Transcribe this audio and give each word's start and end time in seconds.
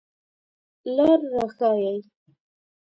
لار 0.95 1.19
را 1.33 1.45
ښایئ 1.55 1.99